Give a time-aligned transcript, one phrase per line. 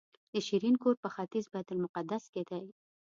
[0.33, 2.63] د شیرین کور په ختیځ بیت المقدس کې دی.